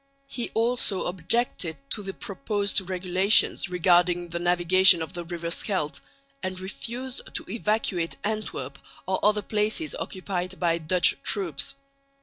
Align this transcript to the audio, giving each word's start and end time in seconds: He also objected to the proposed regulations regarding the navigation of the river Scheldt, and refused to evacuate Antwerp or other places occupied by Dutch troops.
He 0.25 0.49
also 0.55 1.05
objected 1.05 1.77
to 1.91 2.01
the 2.01 2.11
proposed 2.15 2.89
regulations 2.89 3.69
regarding 3.69 4.29
the 4.29 4.39
navigation 4.39 4.99
of 4.99 5.13
the 5.13 5.23
river 5.23 5.51
Scheldt, 5.51 5.99
and 6.41 6.59
refused 6.59 7.21
to 7.35 7.45
evacuate 7.47 8.17
Antwerp 8.23 8.79
or 9.05 9.23
other 9.23 9.43
places 9.43 9.93
occupied 9.93 10.59
by 10.59 10.79
Dutch 10.79 11.17
troops. 11.21 11.75